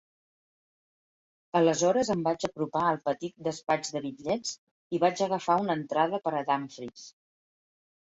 Aleshores 1.59 2.09
em 2.15 2.23
vaig 2.29 2.47
apropar 2.49 2.83
al 2.93 2.99
petit 3.11 3.37
despatx 3.51 3.95
de 3.99 4.03
bitllets 4.09 4.57
i 4.99 5.05
vaig 5.07 5.25
agafar 5.31 5.63
una 5.69 5.81
entrada 5.83 6.25
per 6.29 6.37
a 6.37 6.45
Dumfries. 6.53 7.11